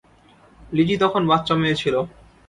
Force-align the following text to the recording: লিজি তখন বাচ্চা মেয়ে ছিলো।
লিজি 0.71 0.95
তখন 1.03 1.21
বাচ্চা 1.31 1.53
মেয়ে 1.55 1.79
ছিলো। 1.81 1.99